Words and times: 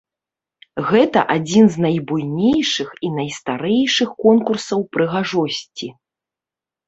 Гэта 0.89 1.19
адзін 1.33 1.65
з 1.73 1.81
найбуйнейшых 1.85 2.89
і 3.07 3.11
найстарэйшых 3.17 4.09
конкурсаў 4.27 4.79
прыгажосці. 4.97 5.87